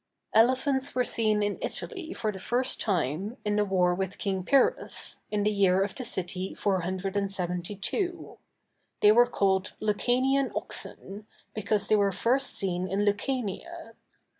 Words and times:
Elephants 0.33 0.95
were 0.95 1.03
seen 1.03 1.43
in 1.43 1.59
Italy, 1.61 2.11
for 2.11 2.31
the 2.31 2.39
first 2.39 2.81
time, 2.81 3.37
in 3.45 3.55
the 3.55 3.63
war 3.63 3.93
with 3.93 4.17
King 4.17 4.41
Pyrrhus, 4.43 5.17
in 5.29 5.43
the 5.43 5.51
year 5.51 5.83
of 5.83 5.93
the 5.93 6.03
City 6.03 6.55
472; 6.55 8.39
they 9.01 9.11
were 9.11 9.27
called 9.27 9.73
"Lucanian 9.79 10.51
oxen," 10.55 11.27
because 11.53 11.87
they 11.87 11.95
were 11.95 12.11
first 12.11 12.55
seen 12.55 12.87
in 12.89 13.05
Lucania. 13.05 13.93